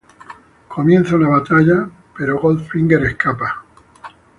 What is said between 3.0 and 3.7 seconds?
escapa.